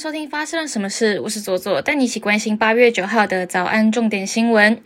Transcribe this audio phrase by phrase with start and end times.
[0.00, 1.20] 收听发生了什么事？
[1.20, 4.80] 我是左左，带你一起关心八月九号的早安重点新闻。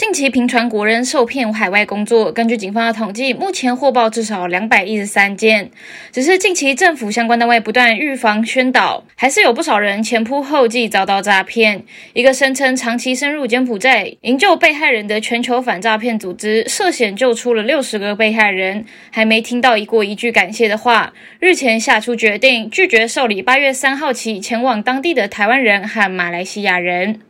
[0.00, 5.70] 近期频传国人受骗海外工作，根据警方的统计，目前获报至少两百一十三件。
[6.10, 11.84] 只是近期政府相关单位不断预防宣导，还是有不少人前仆后继遭到诈骗。
[12.14, 21.12] 一个声称长期深入柬埔寨营救被害人的全球反诈骗组织，涉嫌救出了六十个被害人，还没听到一过一句感谢的话。
[21.40, 27.20] 日前下出决定，拒绝受理八月三号起前往当地的台湾人和马来西亚人。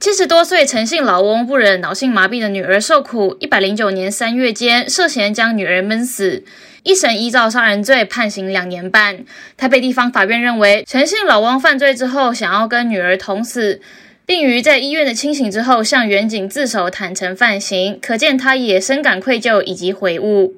[0.00, 6.44] 七十多岁陈姓老翁不忍脑性麻痹的女儿受苦，一百零九年三月间涉嫌将女儿闷死，
[6.82, 9.24] 一审依照杀人罪判刑两年半。
[9.56, 13.80] 台北地方法院认为，陈姓老翁犯罪之后想要跟女儿同死，
[14.26, 20.56] 并于在医院的清醒之后向远警自首坦诚犯行，可见他也深感愧疚以及悔悟。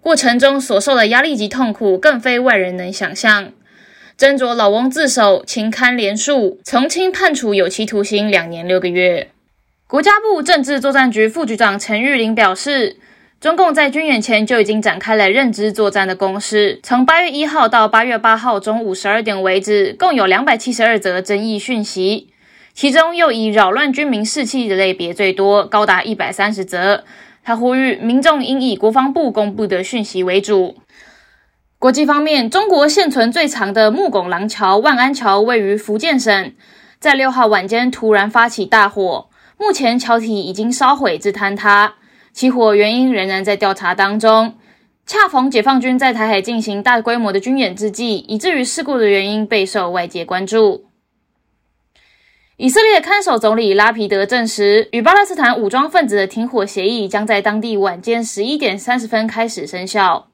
[0.00, 3.52] 过程中所受的压力及痛苦，更非外人能想象。
[4.18, 9.28] 斟酌老翁自首，情堪连诉，从轻判处有期徒刑两年六个月。
[9.86, 12.96] 国家部政治作战局副局长陈玉玲表示，
[13.40, 16.80] 中共在军演前就已经展开了认知作战的攻势。
[16.82, 22.30] 从八月一号到八月八号中午十二点为止，共有两百七十二则争议讯息，
[22.74, 27.04] 其中又以扰乱军民士气的类别最多，高达一百三十则。
[27.44, 30.74] 他呼吁民众应以国防部公布的讯息为主。
[31.80, 36.52] 国际方面，中国现存最长的木拱廊桥万安桥位于福建省，
[36.98, 41.94] 在六号晚间突然发起大火，目前桥体已经烧毁至坍塌，
[42.32, 44.54] 起火原因仍然在调查当中。
[45.06, 50.86] 恰逢解放军在台海进行大规模的军演之际，以至于事故的原因备受外界关注。
[52.56, 60.27] 以色列看守总理拉皮德证实，与巴勒斯坦武装分子的停火协议将在当地晚间十一点三十分开始生效。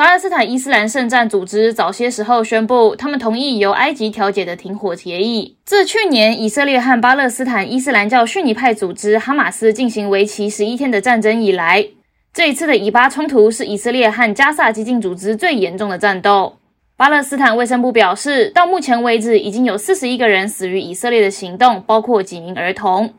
[0.00, 5.58] 巴勒斯坦伊斯兰圣战组织早些时候宣布，他们同意由埃及调解的停火协议。
[5.66, 11.86] 自去年以色列和巴勒斯坦伊斯兰教逊尼派组织哈马斯进行为期十一天的战争以来，
[12.32, 16.56] 这一次的以巴冲突是以色列和加萨激进组织最严重的战斗。
[16.96, 23.12] 巴勒斯坦卫生部表示，到目前为止，已经有四十一个人死于以色列的行动，包括几名儿童。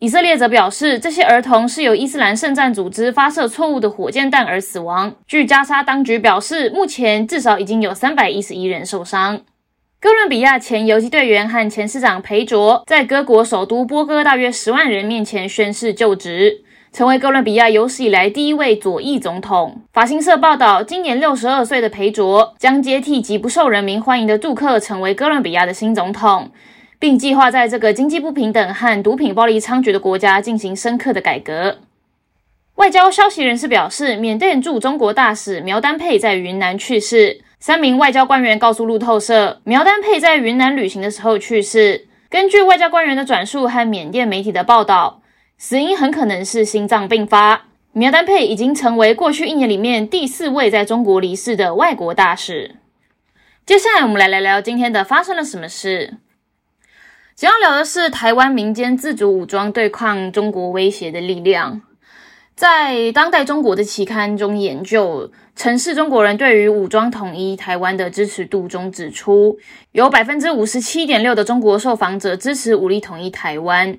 [0.00, 5.12] 以色列则表示，这些儿童是由伊斯兰圣战组织发射错误的火箭弹而死亡。
[5.26, 9.40] 据加沙当局表示，目前至少已经有三百一十一人受伤。
[10.00, 19.82] 哥伦比亚前游击队员和前市长裴卓在哥国首都波哥大约十万人面前宣誓就职，成为哥伦比亚有史以来第一位左翼总统。
[19.92, 26.52] 法新社报道，今年六十二岁的裴卓将接替极不受人民欢迎的杜克，成为哥伦比亚的新总统。
[26.98, 31.78] 并计划在这个经济不平等和毒品暴力猖獗的国家进行深刻的改革。
[32.76, 37.42] 外交消息人士表示，缅甸驻中国大使苗丹佩在云南去世。
[37.60, 42.06] 三名外交官员告诉路透社，苗丹佩在云南旅行的时候去世。
[42.30, 45.22] 根据外交官员的转述和缅甸媒体的报道，
[45.56, 47.62] 死因很可能是心脏病发。
[47.92, 52.76] 苗丹佩已经成为过去一年里面第四位在中国离世的外国大使。
[53.66, 56.18] 接下来，我们来聊聊今天的发生了什么事。
[57.38, 61.82] 想要聊的是台湾民间自主武装对抗中国威胁的力量。
[62.56, 69.56] 在当代中国的期刊中研究，城市中国人对于武装统一台湾的支持度中指出，
[69.92, 73.96] 有百分之五十七点六的中国受访者支持武力统一台湾，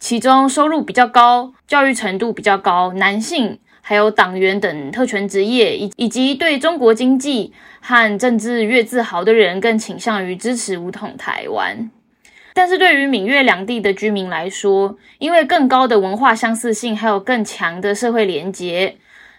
[0.00, 11.88] 其中收入比较高、教育程度比较高、男性还有党员等特权职业，以以及对中国经济和政治越自豪的人，更倾向于支持武统台湾。
[12.54, 18.96] 但是对于闽粤两地的居民来说，因为更高的文化相似性，还有更强的社会连结，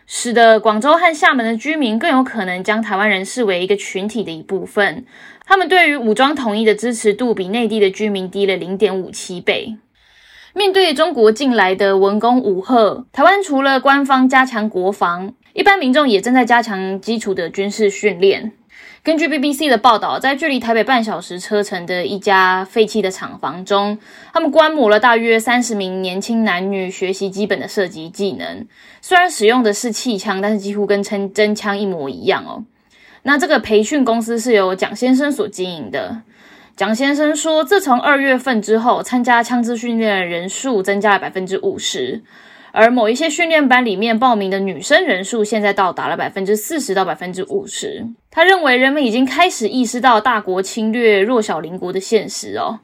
[0.07, 5.05] 使得广州和厦门的居民更有可能将台湾人视为一个群体的一部分。
[5.45, 9.77] 他们对于武装统一的支持度比内地的居民低了零点五七倍。
[10.53, 18.53] 面对中国近来的文攻武赫，台湾除了官方加强国防，一般民众也正在加强基础的军事训练。
[19.03, 23.97] 根据 BBC 的报道，在距离台北半小时车程的一家废弃的厂房中，
[24.31, 28.65] 他们观摩了大约三十名年轻男女学习基本的射击技能。
[29.01, 32.63] 虽然使用的是气枪，但是几乎跟真真枪一模一样哦。
[33.23, 36.21] 那这个培训公司是由蒋先生所经营的。
[36.77, 42.21] 蒋先生说，自从二月份之后，参加枪支训练的人数增加了百分之五十。
[42.75, 48.03] 而某一些训练班里面报名的女生人数现在到达了百分之四十到百分之五十。
[48.31, 52.79] 他认为人们已经开始意识到大国侵略弱小邻国的现实哦，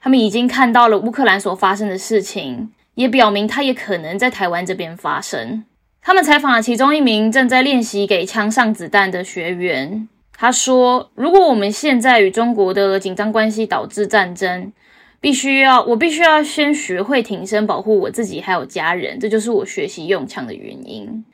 [0.00, 5.64] 他们已经看到了乌克兰所发生的事情，也表明它也可能在台湾这边发生。
[6.00, 14.72] 他们采访了其中一名正在练习给枪上子弹的学员，他说：“如果我们现在与中国的紧张关系导致战争，
[15.20, 21.24] 必须要我必须要先学会挺身保护我自己还有家人，这就是我学习用枪的原因。”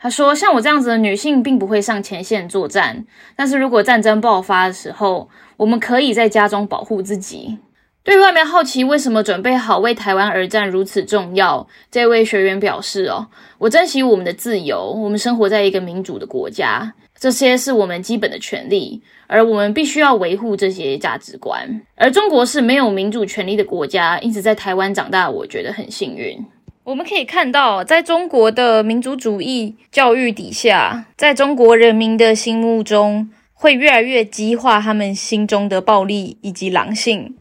[0.00, 3.04] 他说：“像我这样子的女性，并不会上前线作战，
[3.34, 7.58] 但是如果战争爆发的时候，我们可以在家中保护自己。”
[8.04, 13.26] 对外面好奇为什么准备好为台湾而战如此重要，这位学员表示：“哦，
[13.58, 21.82] 我珍惜我们的自由，我们生活在一个民主的国家。”这些是我们基本的权利，而我们必须要维护这些价值观。
[21.96, 26.38] 而中国是没有民主权利的国家，因此在台湾长大，我觉得很幸运。
[26.84, 37.36] 我们可以看到，在中国的民族主义教育底下，在中国人民的心目中，会越来越激化他们心中的暴力以及狼性。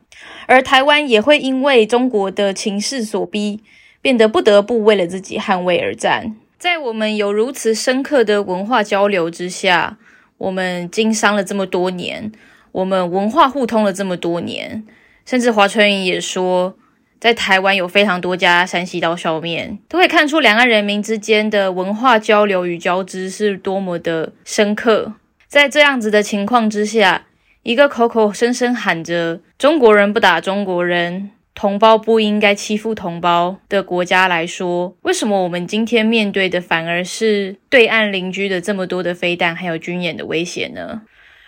[0.47, 3.61] 而台湾也会因为中国的情势所逼，
[4.01, 6.35] 变得不得不为了自己捍卫而战。
[6.57, 9.97] 在我们有如此深刻的文化交流之下，
[10.39, 12.31] 我们经商了这么多年，
[12.71, 14.83] 我们文化互通了这么多年，
[15.23, 16.75] 甚至华春莹也说，
[17.19, 25.13] 在台湾有非常多家山西刀削面，都可以看出两岸人民之间的文化交流与交织是多么的深刻。
[25.47, 27.27] 在这样子的情况之下，
[27.61, 31.29] 一个口口声声喊着中国人不打中国人。
[31.57, 41.01] 同胞不应该欺负同胞的国家来说，为什么我们今天面对的反而是对岸邻居的这么多的飞弹还有军演的威胁呢？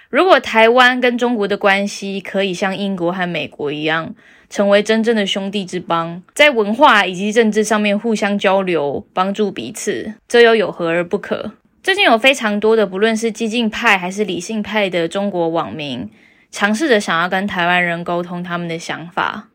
[0.09, 4.15] 如果台湾跟中国的关系可以像英国和美国一样，
[4.49, 11.51] 成为真正的兄弟之邦，在文化以及政治上面互相交流，帮助彼此，这又有何而不可？
[11.83, 16.09] 最近有非常多的，不论是激进派还是理性派的中国网民，
[16.49, 19.49] 尝试着想要跟台湾人沟通他们的想法。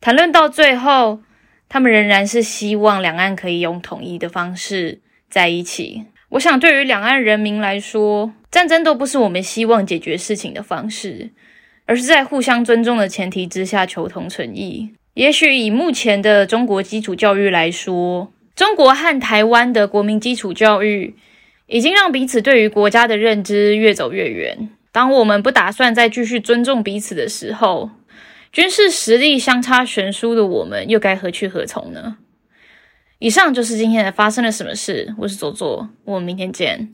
[0.00, 1.20] 谈论到最后，
[1.68, 6.06] 他们仍然是希望两岸可以用统一的方式在一起。
[6.30, 11.28] 我想，对于两岸人民来说，战争都不是我们希望解决事情的方式，
[11.84, 14.90] 而是在互相尊重的前提之下求同存异。
[15.12, 21.14] 也许以目前的中国基础教育来说，中国和台湾的国民基础教育
[21.66, 24.70] 已经让彼此对于国家的认知越走越远。
[24.92, 27.90] 当我们不打算再继续尊重彼此的时候，
[28.52, 32.16] 军事实力相差悬殊的我们，又该何去何从呢？
[33.20, 35.14] 以上就是今天的发生了什么事。
[35.18, 36.92] 我是左左，我们明天见。